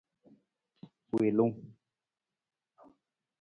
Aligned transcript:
Wiilung. 1.13 1.53